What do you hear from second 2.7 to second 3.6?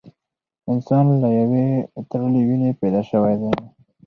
پیدا شوی دی.